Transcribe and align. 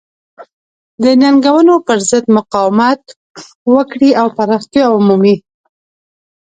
د 1.03 1.05
ننګونو 1.21 1.73
پرضد 1.87 2.25
مقاومت 2.37 3.01
وکړي 3.73 4.09
او 4.21 4.27
پراختیا 4.37 4.85
ومومي. 4.91 5.35